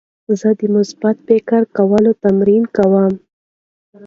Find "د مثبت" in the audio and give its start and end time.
0.59-1.17